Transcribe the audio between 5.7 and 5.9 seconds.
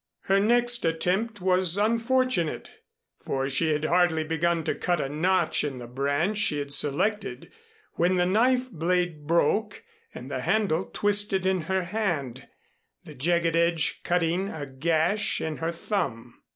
the